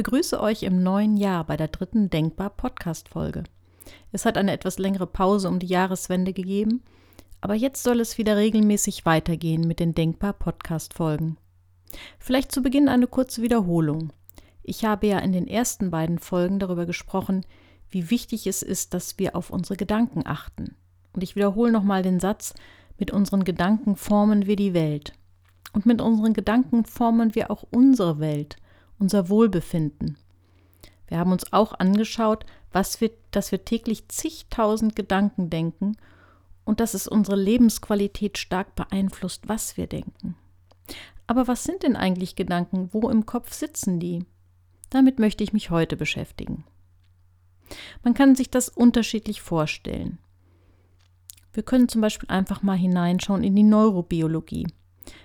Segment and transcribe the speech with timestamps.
[0.00, 3.44] Ich begrüße euch im neuen Jahr bei der dritten Denkbar Podcast Folge.
[4.12, 6.82] Es hat eine etwas längere Pause um die Jahreswende gegeben,
[7.42, 11.36] aber jetzt soll es wieder regelmäßig weitergehen mit den Denkbar Podcast Folgen.
[12.18, 14.10] Vielleicht zu Beginn eine kurze Wiederholung.
[14.62, 17.44] Ich habe ja in den ersten beiden Folgen darüber gesprochen,
[17.90, 20.76] wie wichtig es ist, dass wir auf unsere Gedanken achten.
[21.12, 22.54] Und ich wiederhole nochmal den Satz,
[22.96, 25.12] mit unseren Gedanken formen wir die Welt.
[25.74, 28.56] Und mit unseren Gedanken formen wir auch unsere Welt,
[29.00, 30.16] unser Wohlbefinden.
[31.08, 35.96] Wir haben uns auch angeschaut, was wir, dass wir täglich zigtausend Gedanken denken
[36.64, 40.36] und dass es unsere Lebensqualität stark beeinflusst, was wir denken.
[41.26, 42.90] Aber was sind denn eigentlich Gedanken?
[42.92, 44.24] Wo im Kopf sitzen die?
[44.90, 46.64] Damit möchte ich mich heute beschäftigen.
[48.02, 50.18] Man kann sich das unterschiedlich vorstellen.
[51.52, 54.66] Wir können zum Beispiel einfach mal hineinschauen in die Neurobiologie.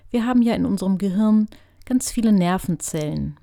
[0.09, 1.47] Wir haben ja in unserem Gehirn
[1.85, 3.37] ganz viele Nervenzellen.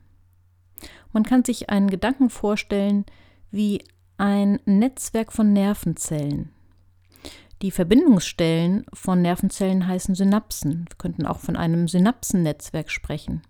[1.12, 3.04] Man kann sich einen Gedanken vorstellen
[3.50, 3.84] wie
[4.16, 6.50] ein Netzwerk von Nervenzellen.
[7.62, 10.86] Die Verbindungsstellen von Nervenzellen heißen Synapsen.
[10.88, 13.42] Wir könnten auch von einem Synapsennetzwerk sprechen.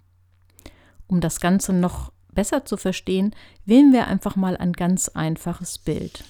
[1.06, 6.24] Um das Ganze noch besser zu verstehen, wählen wir einfach mal ein ganz einfaches Bild.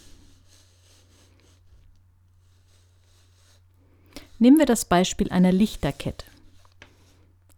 [4.38, 6.26] Nehmen wir das Beispiel einer Lichterkette.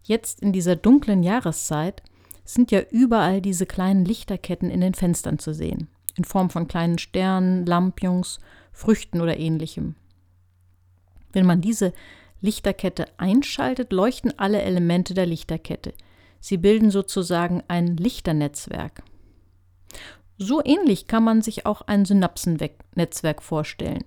[0.03, 2.03] Jetzt in dieser dunklen Jahreszeit
[2.45, 6.99] sind ja überall diese kleinen Lichterketten in den Fenstern zu sehen, in Form von kleinen
[6.99, 8.39] Sternen, Lampions,
[8.71, 9.95] Früchten oder ähnlichem.
[11.33, 11.91] Wenn man diese
[12.41, 15.93] Lichterkette einschaltet, leuchten alle Elemente der Lichterkette.
[16.39, 19.01] Sie bilden sozusagen ein Lichternetzwerk.
[20.37, 24.03] So ähnlich kann man sich auch ein Synapsennetzwerk vorstellen.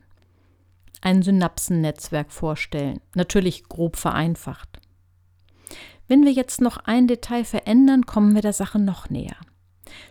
[1.01, 4.81] Ein Synapsennetzwerk vorstellen, natürlich grob vereinfacht.
[6.09, 9.37] Wenn wir jetzt noch ein Detail verändern, kommen wir der Sache noch näher.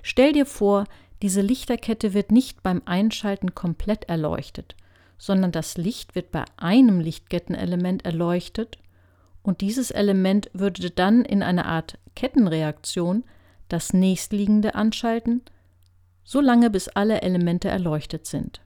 [0.04, 0.86] Stell dir vor,
[1.24, 4.76] diese Lichterkette wird nicht beim Einschalten komplett erleuchtet,
[5.18, 8.78] sondern das Licht wird bei einem Lichtkettenelement erleuchtet
[9.42, 13.24] und dieses Element würde dann in einer Art Kettenreaktion
[13.68, 15.42] das nächstliegende anschalten,
[16.24, 18.62] solange bis alle Elemente erleuchtet sind.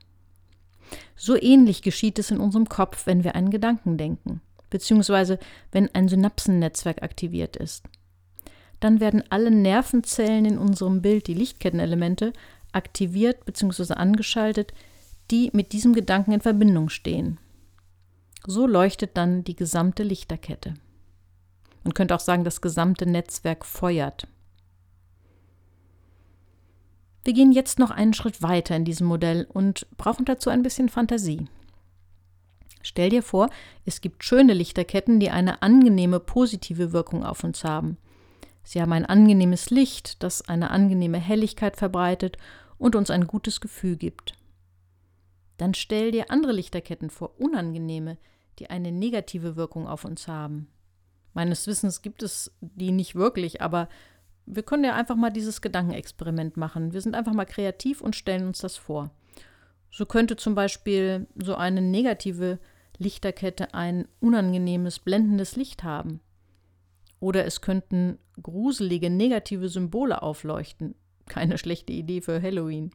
[1.16, 5.38] So ähnlich geschieht es in unserem Kopf, wenn wir einen Gedanken denken beziehungsweise
[5.72, 7.84] wenn ein Synapsennetzwerk aktiviert ist.
[8.80, 12.34] Dann werden alle Nervenzellen in unserem Bild, die Lichtkettenelemente,
[12.72, 13.94] aktiviert bzw.
[13.94, 14.74] angeschaltet,
[15.30, 17.38] die mit diesem Gedanken in Verbindung stehen.
[18.48, 20.74] So leuchtet dann die gesamte Lichterkette.
[21.84, 24.28] Man könnte auch sagen, das gesamte Netzwerk feuert.
[27.24, 30.90] Wir gehen jetzt noch einen Schritt weiter in diesem Modell und brauchen dazu ein bisschen
[30.90, 31.48] Fantasie.
[32.84, 33.50] Stell dir vor,
[33.86, 37.97] es gibt schöne Lichterketten, die eine angenehme positive Wirkung auf uns haben.
[38.64, 42.38] Sie haben ein angenehmes Licht, das eine angenehme Helligkeit verbreitet
[42.78, 44.34] und uns ein gutes Gefühl gibt.
[45.58, 48.18] Dann stell dir andere Lichterketten vor, unangenehme,
[48.59, 50.68] die eine negative Wirkung auf uns haben.
[51.34, 53.88] Meines Wissens gibt es die nicht wirklich, aber
[54.46, 56.94] wir können ja einfach mal dieses Gedankenexperiment machen.
[56.94, 59.12] Wir sind einfach mal kreativ und stellen uns das vor.
[59.92, 62.59] So könnte zum Beispiel so eine negative
[63.01, 66.19] Lichterkette ein unangenehmes, blendendes Licht haben.
[67.19, 70.95] Oder es könnten gruselige, negative Symbole aufleuchten.
[71.28, 72.91] Keine schlechte Idee für Halloween.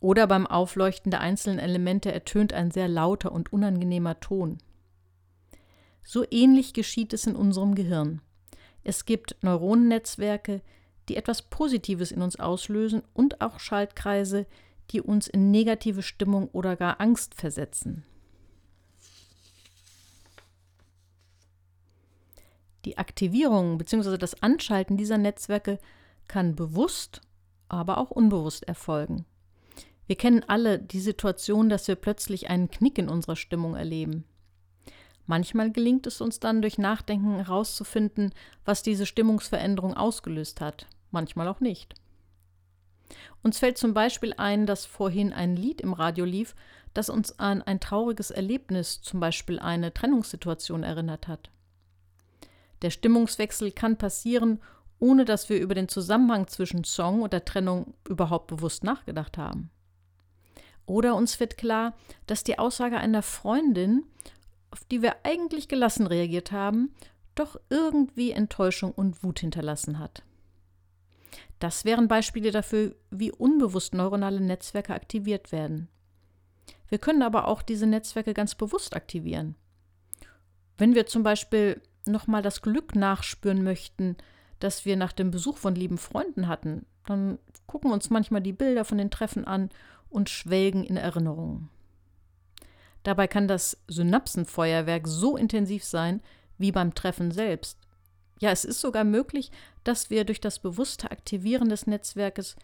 [0.00, 4.58] Oder beim Aufleuchten der einzelnen Elemente ertönt ein sehr lauter und unangenehmer Ton.
[6.02, 8.20] So ähnlich geschieht es in unserem Gehirn.
[8.82, 10.62] Es gibt Neuronennetzwerke,
[11.08, 14.46] die etwas Positives in uns auslösen und auch Schaltkreise,
[14.90, 18.04] die uns in negative Stimmung oder gar Angst versetzen.
[22.84, 24.18] Die Aktivierung bzw.
[24.18, 25.78] das Anschalten dieser Netzwerke
[26.28, 27.20] kann bewusst,
[27.68, 29.24] aber auch unbewusst erfolgen.
[30.06, 34.24] Wir kennen alle die Situation, dass wir plötzlich einen Knick in unserer Stimmung erleben.
[35.26, 38.34] Manchmal gelingt es uns dann durch Nachdenken herauszufinden,
[38.64, 41.94] was diese Stimmungsveränderung ausgelöst hat, manchmal auch nicht.
[43.42, 46.54] Uns fällt zum Beispiel ein, dass vorhin ein Lied im Radio lief,
[46.94, 51.50] das uns an ein trauriges Erlebnis, zum Beispiel eine Trennungssituation erinnert hat.
[52.82, 54.60] Der Stimmungswechsel kann passieren,
[54.98, 59.70] ohne dass wir über den Zusammenhang zwischen Song und der Trennung überhaupt bewusst nachgedacht haben.
[60.86, 61.94] Oder uns wird klar,
[62.26, 64.04] dass die Aussage einer Freundin,
[64.70, 66.92] auf die wir eigentlich gelassen reagiert haben,
[67.34, 70.22] doch irgendwie Enttäuschung und Wut hinterlassen hat.
[71.58, 75.88] Das wären Beispiele dafür, wie unbewusst neuronale Netzwerke aktiviert werden.
[76.88, 79.54] Wir können aber auch diese Netzwerke ganz bewusst aktivieren.
[80.76, 84.16] Wenn wir zum Beispiel nochmal das Glück nachspüren möchten,
[84.58, 88.84] das wir nach dem Besuch von lieben Freunden hatten, Dann gucken uns manchmal die Bilder
[88.84, 89.70] von den Treffen an
[90.08, 91.68] und schwelgen in Erinnerungen.
[93.02, 96.20] Dabei kann das Synapsenfeuerwerk so intensiv sein
[96.58, 97.78] wie beim Treffen selbst.
[98.38, 99.50] Ja, es ist sogar möglich,
[99.84, 102.56] dass wir durch das bewusste Aktivieren des Netzwerkes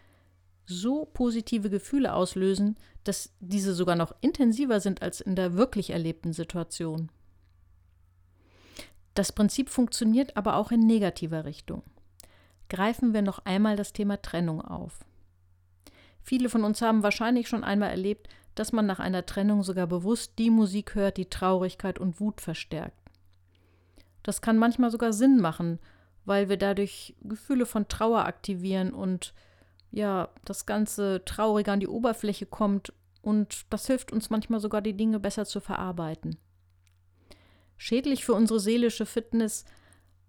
[0.65, 6.31] so positive Gefühle auslösen, dass diese sogar noch intensiver sind als in der wirklich erlebten
[6.31, 7.11] Situation.
[9.19, 11.83] Das Prinzip funktioniert aber auch in negativer Richtung.
[12.69, 15.03] Greifen wir noch einmal das Thema Trennung auf.
[16.21, 20.39] Viele von uns haben wahrscheinlich schon einmal erlebt, dass man nach einer Trennung sogar bewusst
[20.39, 22.97] die Musik hört, die Traurigkeit und Wut verstärkt.
[24.23, 25.79] Das kann manchmal sogar Sinn machen,
[26.23, 29.33] weil wir dadurch Gefühle von Trauer aktivieren und
[29.91, 34.95] ja, das ganze Traurige an die Oberfläche kommt und das hilft uns manchmal sogar, die
[34.95, 36.37] Dinge besser zu verarbeiten.
[37.81, 39.63] Schädlich für unsere seelische Fitness,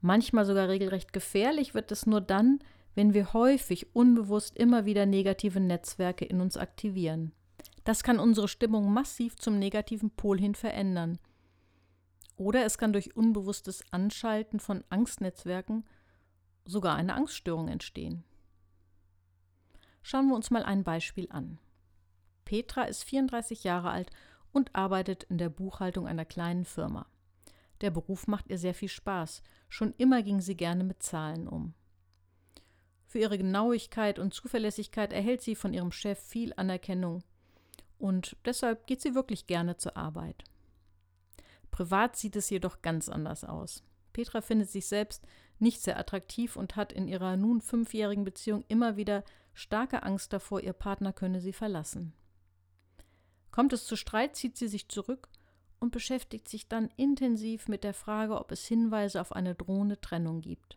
[0.00, 2.61] manchmal sogar regelrecht gefährlich wird es nur dann,
[2.94, 7.32] wenn wir häufig unbewusst immer wieder negative Netzwerke in uns aktivieren.
[7.82, 11.19] Das kann unsere Stimmung massiv zum negativen Pol hin verändern.
[12.37, 15.85] Oder es kann durch unbewusstes Anschalten von Angstnetzwerken
[16.64, 18.23] sogar eine Angststörung entstehen.
[20.02, 21.58] Schauen wir uns mal ein Beispiel an.
[22.44, 24.11] Petra ist 34 Jahre alt
[24.52, 27.06] und arbeitet in der Buchhaltung einer kleinen Firma.
[27.81, 29.43] Der Beruf macht ihr sehr viel Spaß.
[29.69, 31.75] Schon immer ging sie gerne mit Zahlen um.
[33.06, 37.25] Für ihre Genauigkeit und Zuverlässigkeit erhält sie von ihrem Chef viel Anerkennung.
[37.99, 40.44] Und deshalb geht sie wirklich gerne zur Arbeit.
[41.71, 43.83] Privat sieht es jedoch ganz anders aus.
[44.12, 45.26] Petra findet sich selbst
[45.59, 49.25] nicht sehr attraktiv und hat in ihrer nun fünfjährigen Beziehung immer wieder
[49.55, 52.12] starke Angst davor, ihr Partner könne sie verlassen.
[53.50, 55.29] Kommt es zu Streit, zieht sie sich zurück
[55.81, 60.43] und beschäftigt sich dann intensiv mit der Frage, ob es Hinweise auf eine drohende Trennung
[60.43, 60.77] gibt.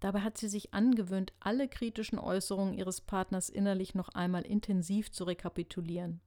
[0.00, 5.24] Dabei hat sie sich angewöhnt, alle kritischen Äußerungen ihres Partners innerlich noch einmal intensiv zu
[5.24, 6.20] rekapitulieren.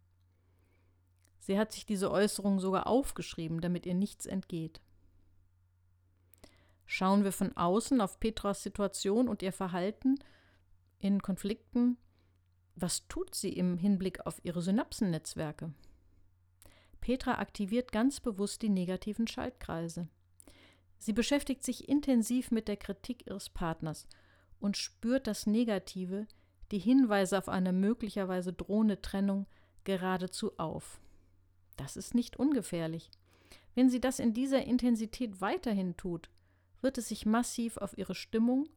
[1.39, 4.81] Sie hat sich diese Äußerungen sogar aufgeschrieben, damit ihr nichts entgeht.
[6.85, 10.17] Schauen wir von außen auf Petras Situation und ihr Verhalten
[10.99, 11.97] in Konflikten,
[12.75, 15.73] was tut sie im Hinblick auf ihre Synapsennetzwerke?
[17.01, 20.07] Petra aktiviert ganz bewusst die negativen Schaltkreise.
[20.97, 24.07] Sie beschäftigt sich intensiv mit der Kritik ihres Partners
[24.59, 26.27] und spürt das Negative,
[26.71, 29.45] die Hinweise auf eine möglicherweise drohende Trennung
[29.83, 30.99] geradezu auf.
[31.77, 33.09] Das ist nicht ungefährlich.
[33.75, 36.29] Wenn sie das in dieser Intensität weiterhin tut,
[36.81, 38.67] wird es sich massiv auf ihre Stimmung,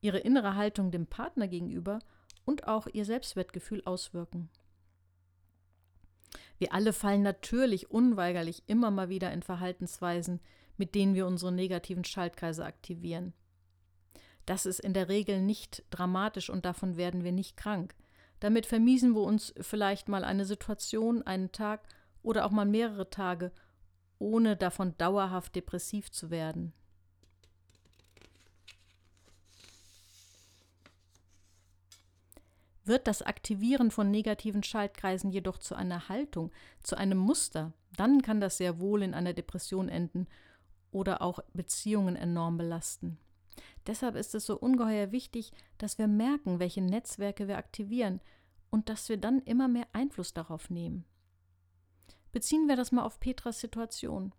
[0.00, 2.00] ihre innere Haltung dem Partner gegenüber
[2.44, 4.50] und auch ihr Selbstwertgefühl auswirken.
[6.62, 10.38] Wir alle fallen natürlich unweigerlich immer mal wieder in Verhaltensweisen,
[10.76, 13.32] mit denen wir unsere negativen Schaltkreise aktivieren.
[14.46, 17.96] Das ist in der Regel nicht dramatisch und davon werden wir nicht krank.
[18.38, 21.80] Damit vermiesen wir uns vielleicht mal eine Situation, einen Tag
[22.22, 23.50] oder auch mal mehrere Tage,
[24.20, 26.72] ohne davon dauerhaft depressiv zu werden.
[32.84, 36.50] Wird das Aktivieren von negativen Schaltkreisen jedoch zu einer Haltung,
[36.82, 40.26] zu einem Muster, dann kann das sehr wohl in einer Depression enden
[40.90, 43.18] oder auch Beziehungen enorm belasten.
[43.86, 48.20] Deshalb ist es so ungeheuer wichtig, dass wir merken, welche Netzwerke wir aktivieren
[48.70, 51.04] und dass wir dann immer mehr Einfluss darauf nehmen.
[52.32, 54.32] Beziehen wir das mal auf Petras Situation.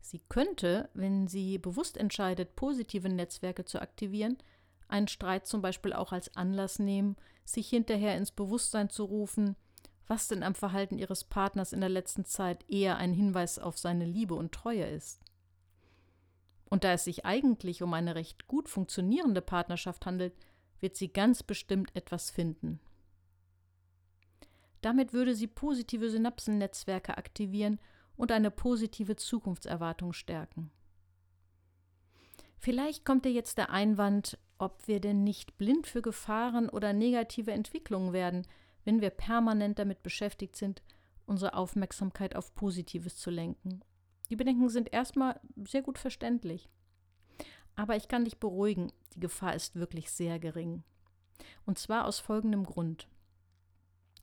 [0.00, 4.38] Sie könnte, wenn sie bewusst entscheidet, positive Netzwerke zu aktivieren,
[4.90, 9.56] einen Streit zum Beispiel auch als Anlass nehmen, sich hinterher ins Bewusstsein zu rufen,
[10.06, 14.04] was denn am Verhalten ihres Partners in der letzten Zeit eher ein Hinweis auf seine
[14.04, 15.20] Liebe und Treue ist.
[16.68, 20.34] Und da es sich eigentlich um eine recht gut funktionierende Partnerschaft handelt,
[20.80, 22.80] wird sie ganz bestimmt etwas finden.
[24.80, 27.78] Damit würde sie positive Synapsennetzwerke aktivieren
[28.16, 30.70] und eine positive Zukunftserwartung stärken.
[32.58, 37.50] Vielleicht kommt dir jetzt der Einwand, ob wir denn nicht blind für Gefahren oder negative
[37.52, 38.46] Entwicklungen werden,
[38.84, 40.82] wenn wir permanent damit beschäftigt sind,
[41.26, 43.80] unsere Aufmerksamkeit auf Positives zu lenken.
[44.28, 46.68] Die Bedenken sind erstmal sehr gut verständlich.
[47.74, 50.82] Aber ich kann dich beruhigen, die Gefahr ist wirklich sehr gering.
[51.64, 53.08] Und zwar aus folgendem Grund.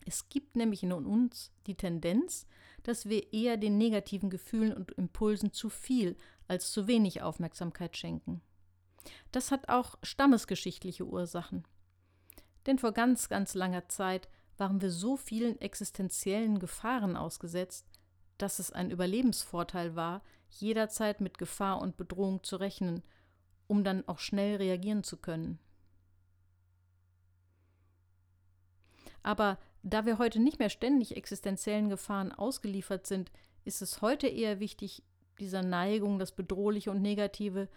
[0.06, 2.46] Es gibt nämlich in uns die Tendenz,
[2.84, 6.16] dass wir eher den negativen Gefühlen und Impulsen zu viel
[6.48, 8.42] als zu wenig Aufmerksamkeit schenken.
[9.32, 11.64] Das hat auch stammesgeschichtliche Ursachen.
[12.66, 17.88] Denn vor ganz, ganz langer Zeit waren wir so vielen existenziellen Gefahren ausgesetzt,
[18.38, 23.04] dass es ein Überlebensvorteil war, jederzeit mit Gefahr und Bedrohung zu rechnen,
[23.68, 25.60] um dann auch schnell reagieren zu können.
[29.24, 33.32] Aber da wir heute nicht mehr ständig existenziellen Gefahren ausgeliefert sind,
[33.66, 35.04] ist es heute eher wichtig,
[35.40, 37.68] dieser Neigung, das Bedrohliche und Negative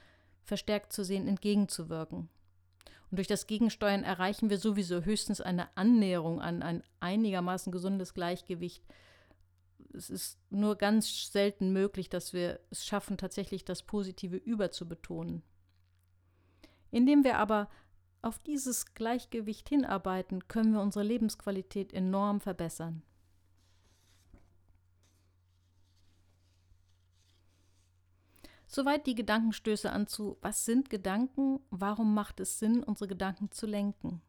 [0.44, 2.28] verstärkt zu sehen, entgegenzuwirken.
[3.10, 8.84] Und durch das Gegensteuern erreichen wir sowieso höchstens eine Annäherung an ein einigermaßen gesundes Gleichgewicht.
[9.92, 15.42] Es ist nur ganz selten möglich, dass wir es schaffen, tatsächlich das Positive überzubetonen.
[16.92, 17.68] Indem wir aber
[18.22, 23.02] auf dieses Gleichgewicht hinarbeiten, können wir unsere Lebensqualität enorm verbessern.
[28.72, 33.66] Soweit die Gedankenstöße an zu, was sind Gedanken, warum macht es Sinn, unsere Gedanken zu
[33.66, 34.22] lenken.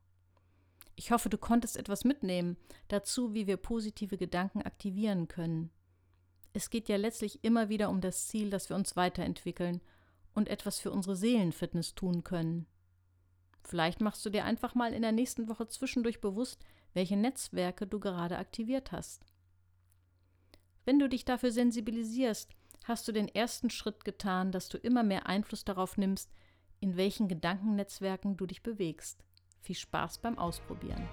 [0.96, 2.58] Ich hoffe, du konntest etwas mitnehmen
[2.88, 5.70] dazu, wie wir positive Gedanken aktivieren können.
[6.54, 9.80] Es geht ja letztlich immer wieder um das Ziel, dass wir uns weiterentwickeln
[10.34, 12.66] und etwas für unsere Seelenfitness tun können.
[13.64, 18.00] Vielleicht machst du dir einfach mal in der nächsten Woche zwischendurch bewusst, welche Netzwerke du
[18.00, 19.24] gerade aktiviert hast.
[20.84, 22.56] Wenn du dich dafür sensibilisierst,
[22.92, 26.30] hast du den ersten Schritt getan, dass du immer mehr Einfluss darauf nimmst,
[26.82, 29.24] in welchen Gedankennetzwerken du dich bewegst.
[29.62, 31.08] Viel Spaß beim Ausprobieren.